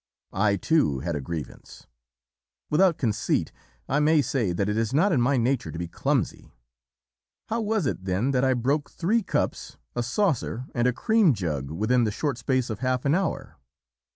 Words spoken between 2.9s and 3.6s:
conceit